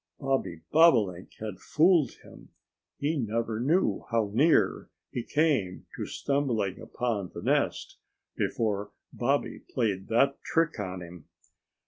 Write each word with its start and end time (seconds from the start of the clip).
Bobby 0.19 0.61
Bobolink 0.71 1.31
had 1.39 1.59
fooled 1.59 2.13
him. 2.23 2.49
He 2.97 3.17
never 3.19 3.59
knew 3.59 4.05
how 4.09 4.31
near 4.33 4.89
he 5.11 5.21
came 5.21 5.85
to 5.95 6.07
stumbling 6.07 6.79
upon 6.79 7.29
the 7.35 7.43
nest, 7.43 7.99
before 8.35 8.93
Bobby 9.13 9.59
played 9.59 10.07
that 10.07 10.41
trick 10.41 10.79
on 10.79 11.03
him. 11.03 11.25